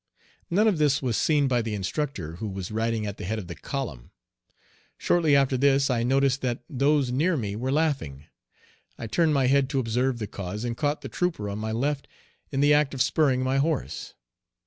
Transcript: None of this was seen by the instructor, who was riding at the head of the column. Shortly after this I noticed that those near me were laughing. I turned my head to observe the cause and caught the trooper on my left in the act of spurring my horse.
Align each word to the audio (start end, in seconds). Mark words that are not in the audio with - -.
None 0.49 0.67
of 0.67 0.79
this 0.79 0.99
was 1.03 1.15
seen 1.15 1.47
by 1.47 1.61
the 1.61 1.75
instructor, 1.75 2.37
who 2.37 2.47
was 2.47 2.71
riding 2.71 3.05
at 3.05 3.17
the 3.17 3.23
head 3.23 3.37
of 3.37 3.45
the 3.45 3.53
column. 3.53 4.09
Shortly 4.97 5.35
after 5.35 5.57
this 5.57 5.91
I 5.91 6.01
noticed 6.01 6.41
that 6.41 6.63
those 6.67 7.11
near 7.11 7.37
me 7.37 7.55
were 7.55 7.71
laughing. 7.71 8.25
I 8.97 9.05
turned 9.05 9.35
my 9.35 9.45
head 9.45 9.69
to 9.69 9.79
observe 9.79 10.17
the 10.17 10.25
cause 10.25 10.63
and 10.63 10.75
caught 10.75 11.01
the 11.01 11.07
trooper 11.07 11.47
on 11.51 11.59
my 11.59 11.71
left 11.71 12.07
in 12.49 12.61
the 12.61 12.73
act 12.73 12.95
of 12.95 13.01
spurring 13.03 13.43
my 13.43 13.57
horse. 13.59 14.15